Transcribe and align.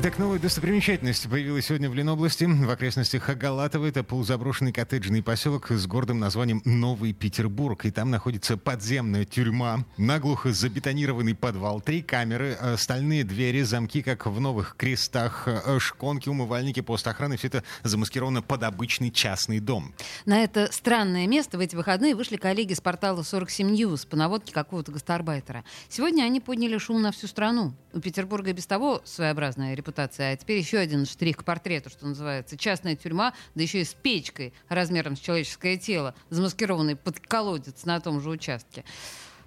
Итак, 0.00 0.16
новая 0.16 0.38
достопримечательность 0.38 1.28
появилась 1.28 1.66
сегодня 1.66 1.90
в 1.90 1.94
Ленобласти. 1.94 2.44
В 2.44 2.70
окрестностях 2.70 3.28
Агалатова 3.28 3.84
это 3.84 4.04
полузаброшенный 4.04 4.72
коттеджный 4.72 5.24
поселок 5.24 5.72
с 5.72 5.88
гордым 5.88 6.20
названием 6.20 6.62
Новый 6.64 7.12
Петербург. 7.12 7.84
И 7.84 7.90
там 7.90 8.12
находится 8.12 8.56
подземная 8.56 9.24
тюрьма, 9.24 9.84
наглухо 9.96 10.52
забетонированный 10.52 11.34
подвал, 11.34 11.80
три 11.80 12.02
камеры, 12.02 12.56
э, 12.60 12.76
стальные 12.76 13.24
двери, 13.24 13.62
замки, 13.62 14.02
как 14.02 14.26
в 14.26 14.38
новых 14.38 14.76
крестах, 14.76 15.48
э, 15.48 15.80
шконки, 15.80 16.28
умывальники, 16.28 16.78
пост 16.78 17.04
охраны. 17.08 17.36
Все 17.36 17.48
это 17.48 17.64
замаскировано 17.82 18.40
под 18.40 18.62
обычный 18.62 19.10
частный 19.10 19.58
дом. 19.58 19.92
На 20.26 20.44
это 20.44 20.68
странное 20.70 21.26
место 21.26 21.58
в 21.58 21.60
эти 21.60 21.74
выходные 21.74 22.14
вышли 22.14 22.36
коллеги 22.36 22.74
с 22.74 22.80
портала 22.80 23.24
47 23.24 23.74
News 23.74 24.06
по 24.06 24.16
наводке 24.16 24.52
какого-то 24.52 24.92
гастарбайтера. 24.92 25.64
Сегодня 25.88 26.22
они 26.22 26.38
подняли 26.38 26.78
шум 26.78 27.02
на 27.02 27.10
всю 27.10 27.26
страну. 27.26 27.74
У 27.92 27.98
Петербурга 27.98 28.52
без 28.52 28.66
того 28.66 29.02
своеобразная 29.04 29.74
репутация 29.74 29.87
репутация. 29.88 30.32
А 30.32 30.36
теперь 30.36 30.58
еще 30.58 30.78
один 30.78 31.06
штрих 31.06 31.38
к 31.38 31.44
портрету, 31.44 31.90
что 31.90 32.06
называется. 32.06 32.56
Частная 32.56 32.94
тюрьма, 32.96 33.32
да 33.54 33.62
еще 33.62 33.80
и 33.80 33.84
с 33.84 33.94
печкой 33.94 34.52
размером 34.68 35.16
с 35.16 35.20
человеческое 35.20 35.76
тело, 35.76 36.14
замаскированный 36.30 36.96
под 36.96 37.20
колодец 37.20 37.84
на 37.84 38.00
том 38.00 38.20
же 38.20 38.30
участке. 38.30 38.84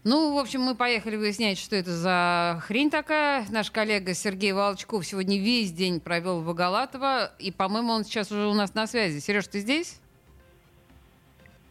Ну, 0.03 0.33
в 0.33 0.39
общем, 0.39 0.61
мы 0.61 0.73
поехали 0.73 1.15
выяснять, 1.15 1.59
что 1.59 1.75
это 1.75 1.95
за 1.95 2.59
хрень 2.65 2.89
такая. 2.89 3.45
Наш 3.51 3.69
коллега 3.69 4.15
Сергей 4.15 4.51
Волчков 4.51 5.05
сегодня 5.05 5.39
весь 5.39 5.71
день 5.71 5.99
провел 5.99 6.41
в 6.41 6.49
Агалатово, 6.49 7.31
и, 7.37 7.51
по-моему, 7.51 7.93
он 7.93 8.03
сейчас 8.03 8.31
уже 8.31 8.47
у 8.47 8.53
нас 8.55 8.73
на 8.73 8.87
связи. 8.87 9.19
Сереж, 9.19 9.47
ты 9.47 9.59
здесь? 9.59 9.99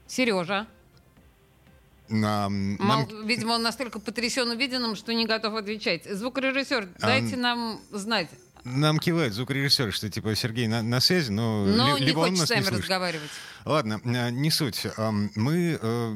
Сережа. 0.06 0.68
Мол, 2.08 2.48
нам- 2.78 3.26
Видимо, 3.26 3.52
он 3.52 3.62
настолько 3.62 4.00
потрясен 4.00 4.48
увиденным, 4.50 4.96
что 4.96 5.14
не 5.14 5.26
готов 5.26 5.54
отвечать. 5.54 6.04
Звукорежиссер, 6.04 6.88
дайте 7.00 7.36
нам 7.36 7.80
знать. 7.92 8.28
Нам 8.64 8.98
кивает 8.98 9.32
звукорежиссер, 9.32 9.92
что 9.92 10.08
типа 10.10 10.34
Сергей 10.34 10.66
на, 10.66 10.82
на 10.82 11.00
связи, 11.00 11.30
но, 11.30 11.64
Но 11.64 11.96
ли- 11.96 12.00
не 12.00 12.06
либо 12.06 12.20
он 12.20 12.34
нас 12.34 12.46
с 12.46 12.50
не 12.50 12.56
нами 12.56 12.64
слышит. 12.66 12.80
разговаривать. 12.82 13.30
Ладно, 13.64 14.00
э, 14.04 14.30
не 14.30 14.50
суть. 14.50 14.86
Мы 15.34 15.72
э, 15.72 15.78
а, 15.82 16.14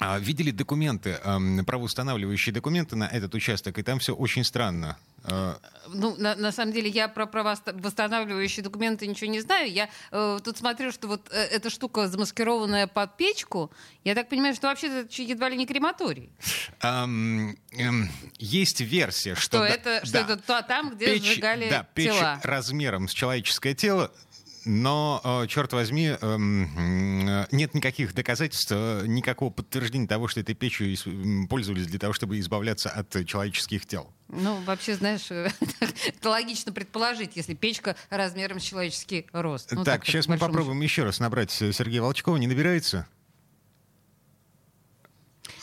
видели 0.00 0.50
документы, 0.50 1.18
правоустанавливающие 1.66 2.52
документы 2.52 2.96
на 2.96 3.04
этот 3.08 3.34
участок, 3.34 3.78
и 3.78 3.82
там 3.82 3.98
все 3.98 4.14
очень 4.14 4.44
странно. 4.44 4.96
Э, 5.24 5.54
Ну, 5.88 6.14
на, 6.16 6.36
на 6.36 6.52
самом 6.52 6.72
деле, 6.72 6.88
я 6.88 7.08
про 7.08 7.26
правовосстанавливающие 7.26 8.62
документы 8.62 9.06
ничего 9.06 9.30
не 9.30 9.40
знаю. 9.40 9.70
Я 9.72 9.88
э, 10.10 10.38
тут 10.44 10.56
смотрю, 10.58 10.92
что 10.92 11.08
вот 11.08 11.28
э, 11.30 11.36
эта 11.50 11.70
штука 11.70 12.08
замаскированная 12.08 12.86
под 12.86 13.16
печку, 13.16 13.70
я 14.04 14.14
так 14.14 14.28
понимаю, 14.28 14.54
что 14.54 14.68
вообще 14.68 14.86
это 15.00 15.22
едва 15.22 15.48
ли 15.48 15.56
не 15.56 15.66
крематорий. 15.66 16.30
эм, 16.80 17.56
эм, 17.72 18.08
Есть 18.38 18.80
версия, 18.80 19.34
что... 19.34 19.40
Что, 19.40 19.58
да- 19.60 19.68
это, 19.68 20.06
что 20.06 20.12
да, 20.12 20.20
это 20.20 20.36
то- 20.36 20.62
там, 20.62 20.90
где 20.94 21.06
печь, 21.06 21.24
сжигали 21.24 21.68
да, 21.70 21.86
печь 21.94 22.12
тела. 22.12 22.40
размером 22.44 23.08
с 23.08 23.12
человеческое 23.12 23.74
тело, 23.74 24.12
но, 24.64 25.20
э, 25.24 25.46
черт 25.46 25.72
возьми, 25.72 26.16
эм, 26.20 27.28
э, 27.28 27.46
нет 27.52 27.74
никаких 27.74 28.14
доказательств, 28.14 28.72
э, 28.74 29.04
никакого 29.06 29.50
подтверждения 29.50 30.06
того, 30.06 30.28
что 30.28 30.40
этой 30.40 30.54
печью 30.54 30.94
пользовались 31.48 31.86
для 31.86 31.98
того, 31.98 32.12
чтобы 32.12 32.38
избавляться 32.38 32.90
от 32.90 33.26
человеческих 33.26 33.86
тел. 33.86 34.12
Ну, 34.28 34.60
вообще, 34.62 34.94
знаешь, 34.94 35.30
это 35.30 36.28
логично 36.30 36.72
предположить, 36.72 37.32
если 37.36 37.54
печка 37.54 37.96
размером 38.10 38.60
с 38.60 38.64
человеческий 38.64 39.26
рост. 39.32 39.72
Ну, 39.72 39.84
так, 39.84 40.00
по 40.00 40.06
сейчас 40.06 40.26
мы 40.28 40.38
попробуем 40.38 40.80
еще 40.80 41.04
раз 41.04 41.20
набрать 41.20 41.50
Сергея 41.50 42.02
Волчкова. 42.02 42.36
Не 42.36 42.46
набирается? 42.46 43.06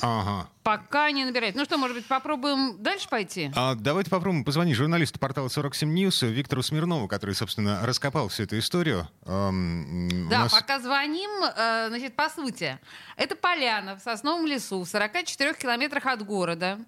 Ага. 0.01 0.49
Пока 0.65 1.11
не 1.11 1.25
набирает. 1.25 1.53
Ну 1.53 1.63
что, 1.63 1.77
может 1.77 1.95
быть, 1.95 2.07
попробуем 2.07 2.81
дальше 2.81 3.07
пойти? 3.07 3.51
А 3.55 3.75
давайте 3.75 4.09
попробуем 4.09 4.43
позвонить 4.43 4.75
журналисту 4.75 5.19
портала 5.19 5.47
47 5.47 5.95
News 5.95 6.25
Виктору 6.27 6.63
Смирнову, 6.63 7.07
который, 7.07 7.35
собственно, 7.35 7.85
раскопал 7.85 8.29
всю 8.29 8.43
эту 8.45 8.57
историю. 8.57 9.07
Эм, 9.27 10.27
Да, 10.27 10.39
нас- 10.39 10.51
пока 10.51 10.79
звоним, 10.79 11.29
э, 11.43 11.89
значит, 11.89 12.15
по 12.15 12.29
сути, 12.29 12.79
это 13.15 13.35
поляна 13.35 13.95
в 13.95 14.01
сосновом 14.01 14.47
лесу 14.47 14.81
в 14.83 14.89
44 14.89 15.53
километрах 15.53 16.07
от 16.07 16.25
города. 16.25 16.79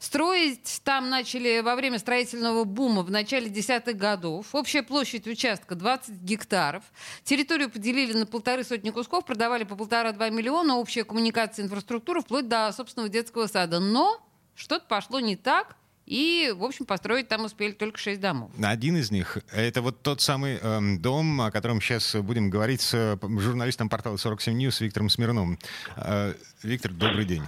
Строить 0.00 0.80
там 0.82 1.10
начали 1.10 1.60
во 1.60 1.76
время 1.76 2.00
строительного 2.00 2.64
бума 2.64 3.02
в 3.02 3.10
начале 3.12 3.48
десятых 3.48 3.96
годов. 3.96 4.46
Общая 4.52 4.82
площадь 4.82 5.28
участка 5.28 5.76
20 5.76 6.16
гектаров. 6.22 6.82
Территорию 7.22 7.70
поделили 7.70 8.12
на 8.18 8.26
полторы 8.26 8.64
сотни 8.64 8.90
кусков, 8.90 9.24
продавали 9.24 9.62
по 9.62 9.76
полтора-два 9.76 10.28
миллиона, 10.30 10.74
общая 10.76 11.04
коммуникация, 11.04 11.64
инфраструктура, 11.64 12.20
вплоть 12.20 12.48
до 12.48 12.72
собственного 12.72 13.08
детского 13.20 13.46
сада. 13.46 13.80
Но 13.80 14.20
что-то 14.54 14.86
пошло 14.86 15.20
не 15.20 15.36
так, 15.36 15.76
и, 16.06 16.52
в 16.56 16.64
общем, 16.64 16.86
построить 16.86 17.28
там 17.28 17.44
успели 17.44 17.72
только 17.72 17.98
шесть 17.98 18.20
домов. 18.20 18.50
Один 18.62 18.96
из 18.96 19.10
них— 19.10 19.38
это 19.52 19.80
вот 19.80 20.02
тот 20.02 20.20
самый 20.20 20.58
эм, 20.60 21.00
дом, 21.00 21.40
о 21.40 21.50
котором 21.50 21.80
сейчас 21.80 22.16
будем 22.16 22.50
говорить 22.50 22.80
с 22.80 22.94
э, 22.94 23.16
журналистом 23.38 23.88
портала 23.88 24.16
47 24.16 24.58
News 24.58 24.82
Виктором 24.82 25.08
Смирновым. 25.08 25.58
Э, 25.96 26.32
Виктор, 26.62 26.92
добрый 26.92 27.24
день. 27.24 27.42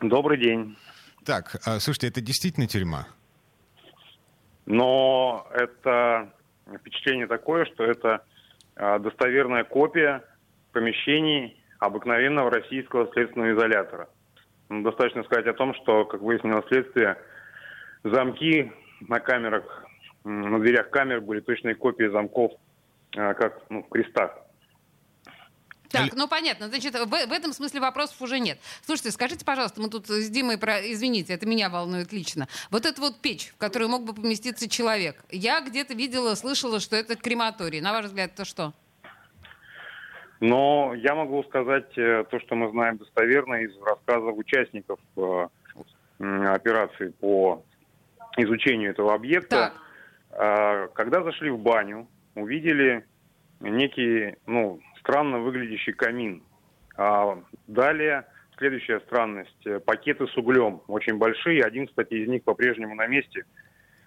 Добрый 0.00 0.38
день. 0.38 0.76
Так, 1.24 1.56
а, 1.64 1.78
слушайте, 1.78 2.08
это 2.08 2.20
действительно 2.20 2.66
тюрьма? 2.66 3.06
Но 4.66 5.46
это 5.52 6.32
впечатление 6.80 7.26
такое, 7.26 7.66
что 7.66 7.84
это 7.84 8.24
а, 8.76 8.98
достоверная 8.98 9.64
копия 9.64 10.24
помещений 10.72 11.62
обыкновенного 11.78 12.50
российского 12.50 13.12
следственного 13.12 13.52
изолятора. 13.52 14.08
Достаточно 14.80 15.22
сказать 15.24 15.46
о 15.46 15.52
том, 15.52 15.74
что, 15.74 16.06
как 16.06 16.22
выяснилось 16.22 16.66
следствие, 16.68 17.18
замки 18.04 18.72
на 19.00 19.20
камерах, 19.20 19.84
на 20.24 20.58
дверях 20.60 20.88
камер 20.88 21.20
были 21.20 21.40
точные 21.40 21.74
копии 21.74 22.10
замков, 22.10 22.52
а, 23.16 23.34
как 23.34 23.60
ну, 23.68 23.82
в 23.82 23.88
крестах. 23.90 24.32
Так, 25.90 26.14
ну 26.14 26.26
понятно. 26.26 26.68
Значит, 26.68 26.94
в, 26.94 27.06
в 27.06 27.32
этом 27.32 27.52
смысле 27.52 27.80
вопросов 27.80 28.20
уже 28.22 28.40
нет. 28.40 28.58
Слушайте, 28.80 29.10
скажите, 29.10 29.44
пожалуйста, 29.44 29.80
мы 29.82 29.90
тут 29.90 30.08
с 30.08 30.30
Димой, 30.30 30.56
про... 30.56 30.80
извините, 30.80 31.34
это 31.34 31.46
меня 31.46 31.68
волнует 31.68 32.12
лично. 32.12 32.48
Вот 32.70 32.86
эта 32.86 32.98
вот 33.00 33.20
печь, 33.20 33.52
в 33.54 33.58
которую 33.58 33.90
мог 33.90 34.04
бы 34.04 34.14
поместиться 34.14 34.70
человек. 34.70 35.22
Я 35.30 35.60
где-то 35.60 35.92
видела, 35.92 36.34
слышала, 36.34 36.80
что 36.80 36.96
это 36.96 37.14
крематорий. 37.14 37.82
На 37.82 37.92
ваш 37.92 38.06
взгляд, 38.06 38.32
это 38.32 38.46
что? 38.46 38.72
Но 40.42 40.92
я 40.96 41.14
могу 41.14 41.44
сказать 41.44 41.96
э, 41.96 42.24
то, 42.28 42.40
что 42.40 42.56
мы 42.56 42.68
знаем 42.72 42.96
достоверно 42.98 43.62
из 43.62 43.70
рассказов 43.80 44.36
участников 44.36 44.98
э, 45.16 45.46
операции 46.18 47.10
по 47.20 47.64
изучению 48.36 48.90
этого 48.90 49.14
объекта. 49.14 49.48
Так. 49.56 49.74
А, 50.32 50.88
Когда 50.88 51.22
зашли 51.22 51.48
в 51.48 51.60
баню, 51.60 52.08
увидели 52.34 53.06
некий, 53.60 54.34
ну, 54.46 54.80
странно 54.98 55.38
выглядящий 55.38 55.92
камин. 55.92 56.42
А 56.96 57.38
далее 57.68 58.24
следующая 58.58 58.98
странность. 59.06 59.64
Пакеты 59.86 60.26
с 60.26 60.36
углем, 60.36 60.82
очень 60.88 61.18
большие. 61.18 61.62
Один, 61.62 61.86
кстати, 61.86 62.14
из 62.14 62.28
них 62.28 62.42
по-прежнему 62.42 62.96
на 62.96 63.06
месте. 63.06 63.44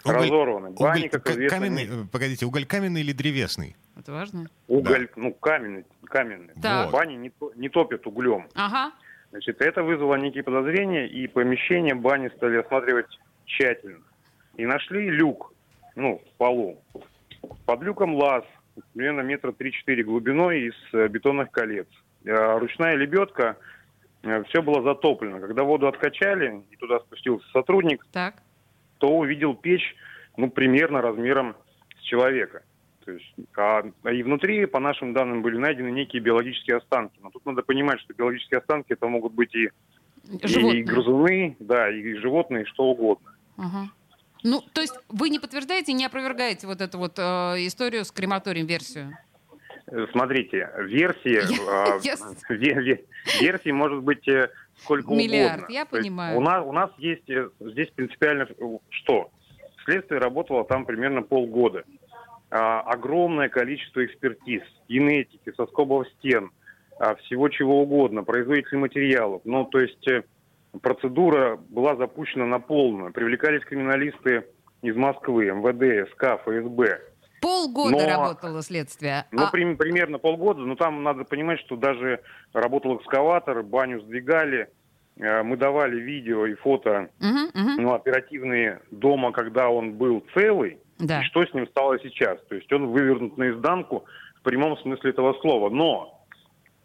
разорваны. 0.04 0.72
Бани, 0.72 1.04
уголь- 1.04 1.10
как 1.10 1.30
известно, 1.30 1.60
каменный, 1.60 1.86
э, 1.86 2.06
погодите, 2.12 2.46
уголь 2.46 2.66
каменный 2.66 3.00
или 3.02 3.14
древесный? 3.14 3.78
Это 3.98 4.12
важно. 4.12 4.46
Уголь, 4.68 5.10
ну, 5.16 5.34
каменный, 5.34 5.86
каменный. 6.06 6.54
Так. 6.62 6.92
Бани 6.92 7.16
не, 7.16 7.32
не 7.56 7.70
топят 7.70 8.06
углем. 8.08 8.48
Ага. 8.56 8.94
Значит, 9.32 9.62
это 9.62 9.84
вызвало 9.84 10.16
некие 10.16 10.44
подозрения, 10.44 11.08
и 11.08 11.28
помещение 11.28 11.96
бани 11.96 12.30
стали 12.36 12.58
осматривать 12.58 13.08
тщательно. 13.46 14.04
И 14.56 14.66
нашли 14.66 15.10
люк, 15.10 15.54
ну, 15.96 16.22
в 16.26 16.38
полу. 16.38 16.82
Под 17.66 17.82
люком 17.82 18.16
лаз, 18.16 18.44
примерно 18.94 19.22
метра 19.22 19.52
3-4 19.52 20.04
глубиной 20.04 20.68
из 20.68 20.74
э, 20.94 21.08
бетонных 21.08 21.52
колец. 21.52 21.88
Э, 22.26 22.58
Ручная 22.58 22.96
лебедка, 22.96 23.58
все 24.48 24.62
было 24.62 24.82
затоплено. 24.82 25.40
Когда 25.40 25.64
воду 25.64 25.88
откачали, 25.88 26.64
и 26.72 26.76
туда 26.78 27.00
спустился 27.00 27.48
сотрудник, 27.52 28.06
Так. 28.12 28.36
то 28.98 29.10
увидел 29.10 29.54
печь, 29.56 29.96
ну, 30.38 30.50
примерно 30.50 31.02
размером 31.02 31.56
с 32.00 32.02
человека. 32.02 32.64
То 33.06 33.12
есть, 33.12 33.34
а, 33.56 33.84
и 34.12 34.24
внутри, 34.24 34.66
по 34.66 34.80
нашим 34.80 35.14
данным, 35.14 35.42
были 35.44 35.58
найдены 35.58 35.90
некие 35.92 36.22
биологические 36.22 36.78
останки. 36.78 37.18
Но 37.22 37.30
тут 37.30 37.46
надо 37.46 37.62
понимать, 37.62 38.00
что 38.02 38.14
биологические 38.14 38.58
останки 38.60 38.94
это 38.94 39.08
могут 39.08 39.34
быть 39.34 39.54
и, 39.54 39.70
и 40.32 40.48
Животные. 40.48 40.84
грызуны, 40.84 41.56
да, 41.60 41.90
и 41.92 42.16
животные, 42.16 42.64
и 42.64 42.66
что 42.66 42.86
угодно. 42.86 43.32
Ага. 43.58 43.90
Ну, 44.44 44.62
то 44.74 44.82
есть 44.82 44.96
вы 45.10 45.30
не 45.30 45.40
подтверждаете, 45.40 45.94
не 45.94 46.06
опровергаете 46.06 46.66
вот 46.68 46.82
эту 46.82 46.98
вот 46.98 47.18
э, 47.18 47.22
историю 47.68 48.06
с 48.06 48.12
крематорием, 48.12 48.66
версию? 48.66 49.16
Э, 49.88 50.08
Смотрите, 50.12 50.70
версии, 50.80 51.38
а, 51.70 52.00
я- 52.04 52.16
ве- 52.50 52.84
ве- 52.84 53.06
версий 53.40 53.72
может 53.72 54.02
быть 54.04 54.28
э, 54.28 54.50
сколько 54.82 55.14
Миллиард, 55.14 55.58
угодно. 55.60 55.74
я 55.74 55.86
То 55.86 55.98
понимаю. 55.98 56.38
У 56.38 56.42
нас, 56.42 56.66
у 56.66 56.72
нас 56.72 56.90
есть 56.98 57.30
э, 57.30 57.50
здесь 57.60 57.90
принципиально 57.92 58.48
э, 58.58 58.64
что? 58.90 59.30
Следствие 59.86 60.20
работало 60.20 60.66
там 60.66 60.86
примерно 60.86 61.22
полгода. 61.22 61.84
А, 62.52 62.82
огромное 62.82 63.50
количество 63.50 64.06
экспертиз, 64.06 64.62
генетики, 64.88 65.52
соскобов 65.58 66.08
стен, 66.20 66.52
а, 67.00 67.16
всего 67.16 67.50
чего 67.50 67.82
угодно, 67.82 68.24
производителей 68.24 68.78
материалов. 68.80 69.42
Ну, 69.46 69.66
то 69.66 69.80
есть 69.80 70.08
э, 70.08 70.24
процедура 70.82 71.58
была 71.70 71.96
запущена 71.96 72.46
на 72.46 72.60
полную. 72.60 73.12
Привлекались 73.12 73.64
криминалисты 73.66 74.46
из 74.82 74.96
Москвы, 74.96 75.46
МВД, 75.48 76.10
СК, 76.12 76.40
ФСБ. 76.44 77.02
Полгода 77.42 77.98
Но- 77.98 78.08
работало 78.08 78.62
следствие. 78.62 79.26
Ну, 79.32 79.44
А- 79.44 79.52
прим- 79.52 79.78
примерно 79.78 80.20
полгода, 80.20 80.62
но 80.62 80.76
там 80.76 81.04
надо 81.04 81.26
понимать, 81.26 81.60
что 81.62 81.76
даже 81.76 82.22
работал 82.54 82.98
экскаватор, 82.98 83.62
баню 83.64 84.02
сдвигали, 84.02 84.70
э, 85.18 85.44
мы 85.44 85.58
давали 85.58 86.00
видео 86.00 86.46
и 86.46 86.54
фото 86.54 87.10
Мгм, 87.20 87.50
мгм. 87.54 87.82
ну, 87.84 87.94
оперативные 87.94 88.82
дома, 88.92 89.32
когда 89.32 89.70
он 89.70 89.94
был 89.94 90.26
целый, 90.34 90.78
Да. 91.00 91.22
и 91.22 91.24
что 91.26 91.44
с 91.46 91.54
ним 91.54 91.68
стало 91.68 92.00
сейчас. 92.00 92.40
То 92.48 92.56
есть 92.56 92.72
он 92.72 92.88
вывернут 92.88 93.38
наизнанку 93.38 94.06
в 94.40 94.42
прямом 94.44 94.78
смысле 94.78 95.10
этого 95.10 95.34
слова. 95.42 95.70
Но 95.70 96.26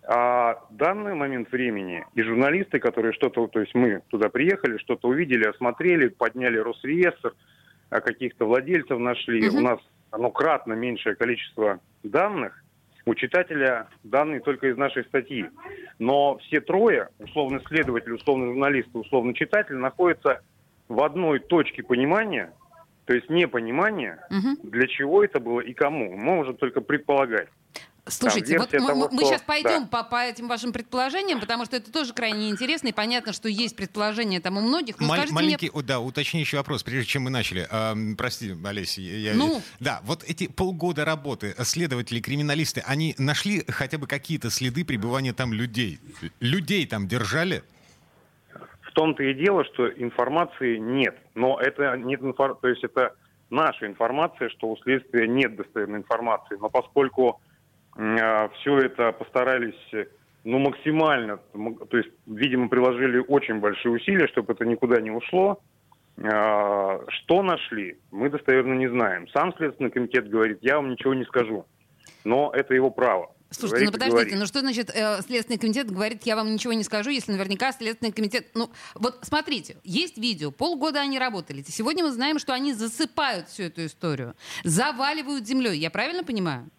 а, 0.03 0.65
данный 0.71 1.15
момент 1.15 1.53
времени 1.53 2.05
и 2.15 2.23
журналисты, 2.23 2.79
которые 2.79 3.12
что-то, 3.12 3.47
то 3.47 3.61
есть 3.61 3.75
мы 3.75 4.03
туда 4.09 4.29
приехали, 4.29 4.79
что-то 4.79 5.09
увидели, 5.09 5.45
осмотрели, 5.47 6.09
подняли 6.09 6.59
Росреестр, 6.59 7.35
а 7.91 8.01
каких-то 8.01 8.47
владельцев 8.47 8.99
нашли. 8.99 9.47
Мгм. 9.47 9.57
У 9.57 9.61
нас 9.61 9.81
оно 10.11 10.31
кратно 10.31 10.73
меньшее 10.73 11.15
количество 11.15 11.81
данных. 12.03 12.65
У 13.07 13.15
читателя 13.15 13.89
данные 14.03 14.41
только 14.41 14.69
из 14.69 14.77
нашей 14.77 15.05
статьи. 15.05 15.47
Но 15.99 16.39
все 16.39 16.61
трое, 16.61 17.09
условный 17.19 17.61
следователь, 17.67 18.12
условный 18.12 18.49
журналист 18.49 18.89
и 18.95 18.99
условный 18.99 19.35
читатель, 19.35 19.77
находятся 19.77 20.41
в 20.89 21.03
одной 21.03 21.39
точке 21.39 21.83
понимания, 21.83 22.53
то 23.11 23.17
есть 23.17 23.29
непонимания, 23.29 24.25
Мгм. 24.31 24.59
для 24.62 24.87
чего 24.87 25.25
это 25.25 25.41
было 25.41 25.59
и 25.59 25.75
кому. 25.75 26.12
Мы 26.17 26.23
можем 26.37 26.57
только 26.57 26.81
предполагать. 26.81 27.49
Слушайте, 28.07 28.57
вот 28.57 28.73
мы, 28.73 28.79
того, 28.87 29.09
мы 29.11 29.19
что- 29.19 29.27
сейчас 29.31 29.43
пойдем 29.43 29.89
да. 29.91 30.03
по, 30.05 30.05
по 30.05 30.23
этим 30.25 30.47
вашим 30.47 30.73
предположениям, 30.73 31.41
потому 31.41 31.65
что 31.65 31.77
это 31.77 31.91
тоже 31.91 32.12
крайне 32.12 32.51
интересно, 32.51 32.87
и 32.89 32.93
понятно, 32.93 33.33
что 33.33 33.49
есть 33.49 33.75
предположения 33.75 34.39
там 34.41 34.59
у 34.59 34.61
многих. 34.61 35.01
Но 35.01 35.09
Мал- 35.09 35.17
скажите 35.17 35.35
маленький, 35.35 35.71
о, 35.71 35.83
да, 35.83 35.99
уточняющий 35.99 36.57
вопрос, 36.57 36.85
прежде 36.85 37.07
чем 37.11 37.23
мы 37.25 37.31
начали. 37.31 37.67
А, 37.69 37.93
м, 37.95 38.15
прости, 38.17 38.55
Олеся, 38.65 39.01
я, 39.01 39.33
я- 39.33 39.35
Ну? 39.35 39.61
да, 39.81 40.01
вот 40.05 40.23
эти 40.25 40.47
полгода 40.47 41.05
работы 41.05 41.53
следователи, 41.65 42.21
криминалисты, 42.21 42.81
они 42.87 43.17
нашли 43.19 43.65
хотя 43.69 43.99
бы 43.99 44.07
какие-то 44.07 44.51
следы 44.51 44.85
пребывания 44.85 45.33
там 45.33 45.53
людей? 45.53 45.99
Людей 46.39 46.87
там 46.87 47.09
держали? 47.09 47.65
В 48.91 48.93
том-то 48.93 49.23
и 49.23 49.35
дело, 49.35 49.65
что 49.65 49.89
информации 49.89 50.77
нет. 50.77 51.17
Но 51.35 51.59
это 51.61 51.97
нет 51.97 52.21
инфор- 52.23 52.59
то 52.61 52.69
есть 52.69 52.83
это 52.83 53.15
наша 53.49 53.87
информация, 53.87 54.49
что 54.49 54.69
у 54.69 54.77
следствия 54.79 55.29
нет 55.29 55.57
достоверной 55.57 56.01
информации. 56.01 56.57
Но 56.61 56.69
поскольку 56.71 57.41
все 57.95 58.79
это 58.79 59.13
постарались 59.13 59.75
э, 59.93 60.07
ну, 60.45 60.59
максимально, 60.59 61.39
то 61.91 61.97
есть, 61.97 62.11
видимо, 62.27 62.69
приложили 62.69 63.19
очень 63.19 63.59
большие 63.61 63.93
усилия, 63.93 64.29
чтобы 64.29 64.53
это 64.53 64.65
никуда 64.65 65.01
не 65.01 65.11
ушло. 65.11 65.61
А, 66.23 67.01
Что 67.09 67.43
нашли, 67.43 67.99
мы 68.11 68.31
достоверно 68.31 68.75
не 68.75 68.89
знаем. 68.89 69.29
Сам 69.29 69.55
Следственный 69.57 69.91
комитет 69.91 70.29
говорит, 70.29 70.59
я 70.63 70.77
вам 70.77 70.91
ничего 70.91 71.15
не 71.15 71.25
скажу. 71.25 71.67
Но 72.25 72.53
это 72.55 72.75
его 72.75 72.91
право. 72.91 73.33
Слушайте, 73.50 73.87
ну 73.87 73.91
Говорит 73.91 73.91
и 73.91 73.93
подождите, 73.93 74.17
говорит. 74.17 74.38
ну 74.38 74.47
что 74.47 74.61
значит 74.61 74.91
э, 74.94 75.23
Следственный 75.23 75.58
комитет 75.58 75.91
говорит, 75.91 76.23
я 76.25 76.37
вам 76.37 76.52
ничего 76.52 76.73
не 76.73 76.85
скажу, 76.85 77.11
если 77.11 77.32
наверняка 77.32 77.73
Следственный 77.73 78.12
комитет... 78.12 78.49
Ну, 78.55 78.70
вот 78.94 79.19
смотрите, 79.23 79.76
есть 79.82 80.19
видео, 80.19 80.52
полгода 80.52 81.00
они 81.00 81.19
работали. 81.19 81.64
Сегодня 81.67 82.05
мы 82.05 82.12
знаем, 82.12 82.38
что 82.38 82.55
они 82.55 82.73
засыпают 82.73 83.49
всю 83.49 83.64
эту 83.64 83.87
историю, 83.87 84.37
заваливают 84.62 85.47
землей. 85.47 85.79
Я 85.79 85.91
правильно 85.91 86.23
понимаю? 86.23 86.70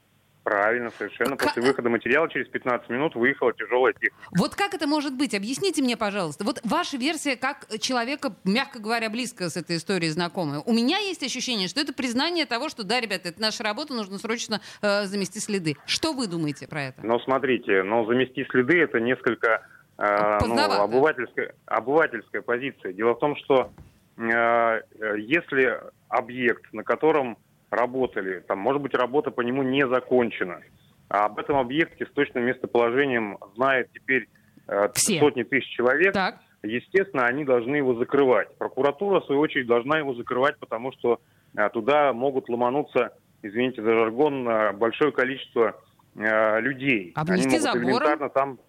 Правильно, 0.43 0.89
совершенно. 0.97 1.37
Ка- 1.37 1.47
После 1.47 1.61
выхода 1.61 1.89
материала 1.89 2.27
через 2.29 2.47
15 2.47 2.89
минут 2.89 3.13
выехала 3.15 3.53
тяжелая 3.53 3.93
техника. 3.93 4.15
Вот 4.31 4.55
как 4.55 4.73
это 4.73 4.87
может 4.87 5.15
быть? 5.15 5.35
Объясните 5.35 5.83
мне, 5.83 5.95
пожалуйста. 5.97 6.43
Вот 6.43 6.59
ваша 6.63 6.97
версия 6.97 7.35
как 7.35 7.67
человека, 7.79 8.33
мягко 8.43 8.79
говоря, 8.79 9.09
близко 9.11 9.49
с 9.49 9.57
этой 9.57 9.77
историей 9.77 10.09
знакомая. 10.09 10.61
У 10.61 10.73
меня 10.73 10.97
есть 10.97 11.21
ощущение, 11.23 11.67
что 11.67 11.79
это 11.79 11.93
признание 11.93 12.45
того, 12.47 12.69
что 12.69 12.83
да, 12.83 12.99
ребята, 12.99 13.29
это 13.29 13.39
наша 13.39 13.63
работа, 13.63 13.93
нужно 13.93 14.17
срочно 14.17 14.61
э, 14.81 15.05
замести 15.05 15.39
следы. 15.39 15.77
Что 15.85 16.13
вы 16.13 16.25
думаете 16.27 16.67
про 16.67 16.85
это? 16.85 17.05
Но 17.05 17.19
смотрите, 17.19 17.83
но 17.83 18.05
замести 18.05 18.43
следы 18.49 18.79
это 18.81 18.99
несколько 18.99 19.67
э, 19.99 20.39
ну, 20.47 20.59
обывательская, 20.59 21.53
обывательская 21.67 22.41
позиция. 22.41 22.93
Дело 22.93 23.13
в 23.13 23.19
том, 23.19 23.35
что 23.35 23.71
э, 24.17 24.23
э, 24.23 24.81
если 25.19 25.79
объект, 26.09 26.63
на 26.73 26.83
котором 26.83 27.37
работали, 27.71 28.41
там, 28.47 28.59
может 28.59 28.81
быть, 28.81 28.93
работа 28.93 29.31
по 29.31 29.41
нему 29.41 29.63
не 29.63 29.87
закончена, 29.87 30.61
а 31.09 31.25
об 31.25 31.39
этом 31.39 31.57
объекте 31.57 32.05
с 32.05 32.09
точным 32.11 32.45
местоположением 32.45 33.37
знает 33.55 33.89
теперь 33.93 34.29
э, 34.67 34.89
Все. 34.93 35.19
сотни 35.19 35.43
тысяч 35.43 35.69
человек, 35.69 36.13
Так. 36.13 36.39
естественно, 36.61 37.25
они 37.25 37.45
должны 37.45 37.77
его 37.77 37.95
закрывать. 37.95 38.55
Прокуратура, 38.57 39.21
в 39.21 39.25
свою 39.25 39.41
очередь, 39.41 39.67
должна 39.67 39.97
его 39.97 40.13
закрывать, 40.13 40.57
потому 40.59 40.91
что 40.91 41.21
э, 41.57 41.69
туда 41.69 42.13
могут 42.13 42.49
ломануться, 42.49 43.13
извините 43.41 43.81
за 43.81 43.93
жаргон, 43.93 44.47
э, 44.47 44.73
большое 44.73 45.13
количество 45.13 45.75
э, 46.15 46.59
людей. 46.59 47.13
Обнести 47.15 47.47
они 47.47 47.57
могут 47.57 47.61
забором? 47.63 47.83
элементарно 47.89 48.29
там 48.29 48.59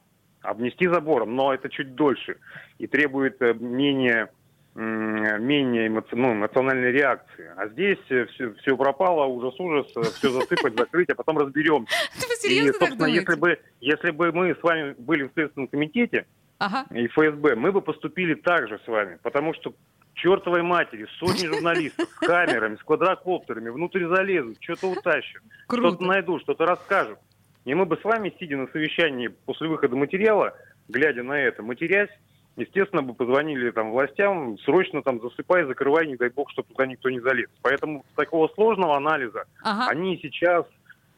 обнести 0.43 0.87
забором, 0.87 1.34
но 1.34 1.54
это 1.54 1.69
чуть 1.69 1.94
дольше 1.94 2.37
и 2.78 2.87
требует 2.87 3.40
э, 3.43 3.54
менее 3.54 4.31
менее 4.75 5.89
эмоци- 5.89 6.15
ну, 6.17 6.33
эмоциональной 6.33 6.93
реакции. 6.93 7.51
А 7.57 7.69
здесь 7.69 7.99
все, 8.07 8.27
все 8.27 8.77
пропало, 8.77 9.27
ужас-ужас, 9.27 9.87
все 10.17 10.31
засыпать, 10.31 10.77
закрыть, 10.77 11.11
а 11.11 11.15
потом 11.15 11.39
разберемся. 11.39 11.93
И, 12.49 12.73
собственно, 12.73 13.07
если 13.07 13.35
бы, 13.37 13.59
если 13.81 14.11
бы 14.11 14.33
мы 14.33 14.55
с 14.55 14.63
вами 14.63 14.95
были 14.99 15.25
в 15.25 15.33
Следственном 15.35 15.69
комитете, 15.69 16.27
Ага. 16.59 16.87
и 16.95 17.07
ФСБ, 17.09 17.57
мы 17.57 17.73
бы 17.73 17.83
поступили 17.83 18.35
так 18.35 18.69
же 18.69 18.81
с 18.85 18.89
вами, 18.89 19.19
потому 19.23 19.53
что 19.55 19.75
чертовой 20.15 20.63
матери 20.63 21.07
сотни 21.19 21.47
журналистов 21.49 22.09
с 22.09 22.19
камерами, 22.27 22.77
с 22.77 22.83
квадрокоптерами 22.85 23.69
внутрь 23.71 24.07
залезут, 24.07 24.59
что-то 24.61 24.89
утащат, 24.89 25.43
что-то 25.71 26.05
найдут, 26.05 26.43
что-то 26.43 26.65
расскажут. 26.67 27.19
И 27.65 27.75
мы 27.75 27.85
бы 27.85 27.97
с 27.97 28.05
вами, 28.05 28.33
сидя 28.39 28.57
на 28.57 28.67
совещании 28.69 29.29
после 29.29 29.69
выхода 29.69 29.97
материала, 29.97 30.55
глядя 30.89 31.23
на 31.23 31.35
это, 31.39 31.63
матерясь, 31.63 32.11
естественно, 32.56 33.02
бы 33.02 33.14
позвонили 33.14 33.70
там 33.70 33.93
властям, 33.93 34.58
срочно 34.60 35.02
там 35.02 35.20
засыпай, 35.20 35.64
закрывай, 35.64 36.06
не 36.06 36.16
дай 36.16 36.28
бог, 36.31 36.50
чтобы 36.50 36.69
туда 36.69 36.87
никто 36.87 37.10
не 37.10 37.20
залез. 37.20 37.49
Поэтому 37.62 38.04
такого 38.16 38.49
сложного 38.49 38.97
анализа 38.97 39.44
Ага. 39.62 39.90
они 39.90 40.18
сейчас 40.23 40.66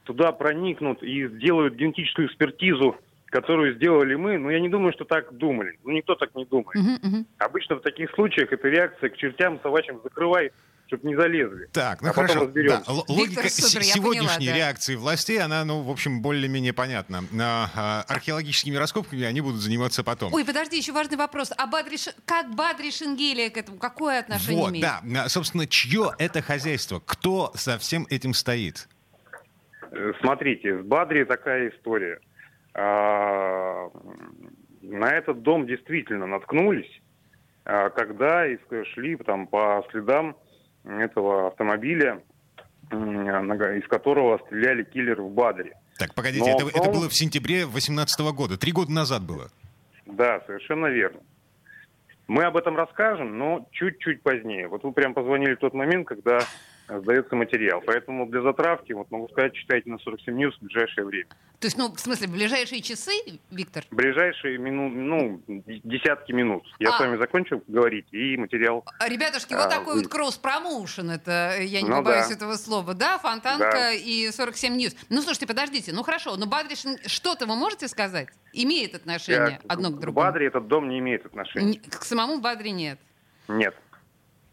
туда 0.05 0.33
проникнут 0.33 1.03
и 1.03 1.27
сделают 1.29 1.75
генетическую 1.75 2.29
экспертизу, 2.29 2.97
которую 3.27 3.75
сделали 3.75 4.15
мы. 4.15 4.39
Но 4.39 4.51
я 4.51 4.61
не 4.61 4.69
думаю, 4.69 4.93
что 4.93 5.05
так 5.05 5.33
думали. 5.37 5.79
Ну, 5.83 5.93
никто 5.93 6.15
так 6.15 6.35
не 6.35 6.45
думает. 6.45 6.77
Мгм. 7.03 7.27
Обычно 7.39 7.77
в 7.77 7.81
таких 7.81 8.11
случаях 8.13 8.53
это 8.53 8.69
реакция 8.69 9.11
к 9.11 9.17
чертям 9.17 9.59
собачьим 9.63 10.01
закрывай, 10.05 10.53
чтобы 10.87 11.09
не 11.09 11.17
залезли. 11.17 11.67
Так, 11.73 12.03
ну 12.03 12.09
А 12.09 12.13
потом 12.13 12.27
хорошо. 12.29 12.45
разберемся. 12.47 12.83
Да, 12.87 12.93
л- 12.93 12.97
Виктор, 13.09 13.17
логика 13.17 13.49
супер, 13.49 13.83
с- 13.85 13.87
сегодняшней 13.93 14.29
поняла, 14.37 14.53
да. 14.53 14.57
реакции 14.57 14.95
властей, 14.97 15.39
она, 15.41 15.65
ну, 15.65 15.83
в 15.83 15.91
общем, 15.91 16.21
более-менее 16.23 16.73
понятна. 16.73 17.25
А, 17.41 17.71
а, 17.75 18.05
археологическими 18.09 18.77
раскопками 18.77 19.25
они 19.25 19.41
будут 19.41 19.61
заниматься 19.61 20.05
потом. 20.05 20.33
Ой, 20.35 20.45
подожди, 20.45 20.77
еще 20.77 20.93
важный 20.93 21.17
вопрос. 21.17 21.53
А 21.57 21.67
Бадри, 21.67 21.97
Ш- 21.97 22.13
как 22.27 22.55
Бадри 22.55 22.91
Шенгелия 22.91 23.51
к 23.51 23.57
этому? 23.57 23.79
Какое 23.79 24.21
отношение 24.21 24.61
Вот, 24.63 24.71
имеет? 24.71 24.85
да. 24.85 25.25
А, 25.25 25.29
Собственно, 25.29 25.67
чье 25.67 26.13
это 26.19 26.43
хозяйство? 26.43 27.01
Кто 27.05 27.51
за 27.55 27.79
всем 27.79 28.07
этим 28.11 28.35
стоит? 28.35 28.89
Э, 29.91 30.13
Смотрите, 30.21 30.75
в 30.75 30.85
Бадре 30.87 31.25
такая 31.25 31.71
история. 31.71 32.21
А, 32.75 33.89
На 34.83 35.11
этот 35.13 35.41
дом 35.43 35.67
действительно 35.67 36.27
наткнулись, 36.27 37.01
а, 37.65 37.89
когда 37.91 38.45
шли 38.93 39.17
там 39.17 39.47
по 39.47 39.83
следам 39.91 40.37
этого 40.85 41.49
автомобиля, 41.49 42.23
из 42.91 43.89
которого 43.89 44.39
стреляли 44.47 44.85
киллеры 44.85 45.23
в 45.23 45.31
Бадре. 45.31 45.75
Так, 45.99 46.15
погодите, 46.15 46.45
Но 46.45 46.69
это, 46.69 46.79
это 46.79 46.91
было 46.91 47.09
в 47.09 47.15
сентябре 47.15 47.65
2018 47.65 48.21
года. 48.35 48.59
Три 48.59 48.73
года 48.73 48.93
назад 48.93 49.23
было. 49.23 49.51
Да, 50.07 50.41
совершенно 50.47 50.87
верно. 50.87 51.21
Мы 52.27 52.45
об 52.45 52.57
этом 52.57 52.77
расскажем, 52.77 53.39
но 53.39 53.69
чуть-чуть 53.73 54.23
позднее. 54.23 54.69
Вот 54.69 54.83
вы 54.83 54.93
прям 54.93 55.15
позвонили 55.15 55.55
в 55.55 55.59
тот 55.59 55.75
момент, 55.75 56.07
когда 56.07 56.41
сдается 56.89 57.35
материал. 57.37 57.83
Поэтому 57.85 58.27
для 58.27 58.43
затравки, 58.43 58.93
вот 58.93 59.11
могу 59.11 59.29
сказать, 59.29 59.55
читайте 59.55 59.91
на 59.91 59.99
47 59.99 60.35
News 60.35 60.53
в 60.59 60.65
ближайшее 60.65 61.05
время. 61.05 61.29
То 61.61 61.67
есть, 61.67 61.79
ну, 61.79 61.91
в 61.91 61.99
смысле, 61.99 62.29
в 62.29 62.33
ближайшие 62.33 62.83
часы, 62.83 63.13
Виктор? 63.51 63.85
В 63.91 63.95
ближайшие 63.95 64.59
минут, 64.59 64.93
ну, 64.95 65.41
десятки 65.47 66.33
минут. 66.33 66.63
Я 66.79 66.91
а. 66.91 66.97
с 66.99 67.01
вами 67.01 67.17
закончил 67.17 67.63
говорить, 67.67 68.07
и 68.13 68.37
материал... 68.37 68.85
Ребятушки, 69.01 69.55
а, 69.55 69.63
вот 69.63 69.71
такой 69.71 69.95
вы... 69.95 70.03
вот 70.03 70.11
кросс-промоушен, 70.11 71.11
это, 71.11 71.57
я 71.61 71.81
не 71.81 71.89
ну, 71.89 71.97
побоюсь 71.97 72.29
да. 72.29 72.35
этого 72.35 72.57
слова, 72.57 72.93
да? 72.93 73.19
Фонтанка 73.19 73.71
да. 73.71 73.93
и 73.93 74.31
47 74.31 74.77
News. 74.79 74.97
Ну, 75.09 75.23
слушайте, 75.23 75.47
подождите, 75.47 75.93
ну 75.93 76.03
хорошо, 76.03 76.37
но 76.37 76.47
Бадришин, 76.47 76.99
что-то 77.07 77.47
вы 77.47 77.57
можете 77.57 77.89
сказать? 77.89 78.29
Имеет 78.53 78.95
отношение 78.95 79.61
Я, 79.63 79.67
одно 79.67 79.89
к 79.89 79.99
другому? 79.99 80.13
К 80.13 80.31
Бадре 80.33 80.47
этот 80.49 80.69
дом 80.69 80.89
не 80.89 80.99
имеет 80.99 81.25
отношения. 81.25 81.81
К 81.81 82.05
самому 82.05 82.41
Бадре 82.41 82.73
нет? 82.73 82.99
Нет. 83.49 83.75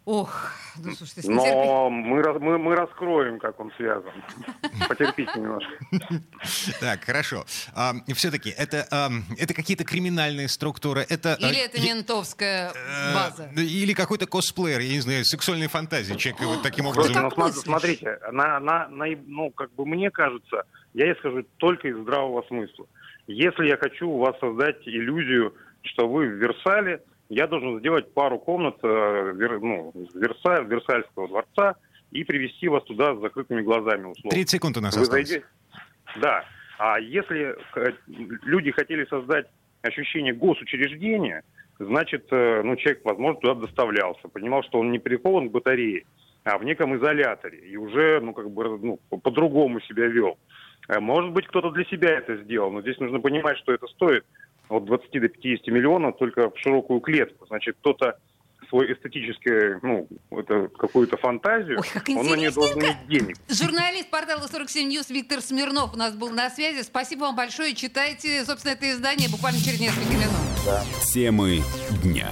Ох, 0.05 0.51
ну 0.83 0.93
слушайте, 0.93 1.29
Но 1.29 1.89
мы, 1.91 2.23
мы, 2.39 2.57
мы 2.57 2.75
раскроем, 2.75 3.37
как 3.37 3.59
он 3.59 3.71
связан. 3.77 4.11
Потерпите 4.89 5.31
немножко. 5.35 5.71
Так, 6.79 7.03
хорошо. 7.03 7.45
А, 7.75 7.93
все-таки 8.15 8.49
это, 8.49 8.87
а, 8.89 9.09
это 9.37 9.53
какие-то 9.53 9.83
криминальные 9.83 10.47
структуры? 10.47 11.05
Это, 11.07 11.37
или 11.39 11.59
а, 11.59 11.65
это 11.65 11.79
ментовская 11.79 12.71
э, 12.71 13.13
база? 13.13 13.51
Или 13.55 13.93
какой-то 13.93 14.25
косплеер, 14.25 14.79
я 14.79 14.93
не 14.93 15.01
знаю, 15.01 15.23
сексуальные 15.23 15.69
фантазии. 15.69 16.15
Человек 16.15 16.41
вот 16.41 16.63
таким 16.63 16.87
образом... 16.87 17.31
Ну, 17.37 17.47
смотрите, 17.49 18.17
на, 18.31 18.59
на, 18.59 18.87
на, 18.87 19.05
ну, 19.27 19.51
как 19.51 19.71
бы 19.75 19.85
мне 19.85 20.09
кажется, 20.09 20.63
я 20.95 21.13
исхожу 21.13 21.43
только 21.57 21.89
из 21.89 21.97
здравого 21.97 22.43
смысла. 22.47 22.87
Если 23.27 23.67
я 23.67 23.77
хочу 23.77 24.09
у 24.09 24.17
вас 24.17 24.35
создать 24.39 24.77
иллюзию, 24.87 25.53
что 25.83 26.09
вы 26.09 26.25
в 26.25 26.33
Версале, 26.33 27.03
я 27.31 27.47
должен 27.47 27.79
сделать 27.79 28.13
пару 28.13 28.37
комнат 28.39 28.75
э, 28.83 29.33
ну, 29.61 29.93
Верса, 30.13 30.63
Версальского 30.63 31.29
дворца 31.29 31.75
и 32.11 32.25
привести 32.25 32.67
вас 32.67 32.83
туда 32.83 33.15
с 33.15 33.21
закрытыми 33.21 33.61
глазами, 33.61 34.07
условно. 34.07 34.31
30 34.31 34.49
секунд 34.49 34.77
у 34.77 34.81
нас 34.81 34.95
Вы 34.97 35.03
осталось. 35.03 35.29
Зайдете... 35.29 35.47
Да. 36.21 36.43
А 36.77 36.99
если 36.99 37.55
люди 38.43 38.71
хотели 38.71 39.05
создать 39.05 39.47
ощущение 39.81 40.33
госучреждения, 40.33 41.43
значит, 41.79 42.27
э, 42.31 42.63
ну, 42.65 42.75
человек, 42.75 43.05
возможно, 43.05 43.39
туда 43.39 43.55
доставлялся, 43.55 44.27
понимал, 44.27 44.63
что 44.63 44.79
он 44.79 44.91
не 44.91 44.99
прикован 44.99 45.47
к 45.47 45.53
батарее, 45.53 46.03
а 46.43 46.57
в 46.57 46.65
неком 46.65 46.97
изоляторе, 46.97 47.59
и 47.59 47.77
уже, 47.77 48.19
ну, 48.19 48.33
как 48.33 48.51
бы, 48.51 48.77
ну, 48.77 48.99
по-другому 49.19 49.79
себя 49.81 50.07
вел. 50.07 50.37
Э, 50.89 50.99
может 50.99 51.31
быть, 51.31 51.47
кто-то 51.47 51.69
для 51.69 51.85
себя 51.85 52.09
это 52.09 52.35
сделал, 52.43 52.71
но 52.71 52.81
здесь 52.81 52.99
нужно 52.99 53.21
понимать, 53.21 53.57
что 53.59 53.71
это 53.71 53.87
стоит 53.87 54.25
от 54.81 54.85
20 54.85 55.11
до 55.21 55.29
50 55.29 55.67
миллионов 55.67 56.17
только 56.17 56.49
в 56.49 56.57
широкую 56.57 56.99
клетку. 56.99 57.45
Значит, 57.47 57.77
кто-то 57.79 58.17
свой 58.69 58.93
эстетический, 58.93 59.79
ну, 59.81 60.07
это 60.31 60.69
какую-то 60.69 61.17
фантазию, 61.17 61.79
Ой, 61.79 61.87
как 61.93 62.07
он 62.09 62.25
на 62.25 62.35
нее 62.35 62.51
должен 62.51 62.79
иметь 62.79 63.05
денег. 63.07 63.35
Журналист 63.49 64.09
портала 64.09 64.47
47 64.47 64.89
News 64.89 65.13
Виктор 65.13 65.41
Смирнов 65.41 65.93
у 65.93 65.97
нас 65.97 66.15
был 66.15 66.29
на 66.29 66.49
связи. 66.49 66.81
Спасибо 66.83 67.21
вам 67.21 67.35
большое. 67.35 67.75
Читайте, 67.75 68.43
собственно, 68.45 68.71
это 68.71 68.89
издание 68.89 69.29
буквально 69.29 69.59
через 69.59 69.79
несколько 69.81 70.13
минут. 70.13 70.31
Да. 70.65 70.83
Темы 71.13 71.59
дня. 72.01 72.29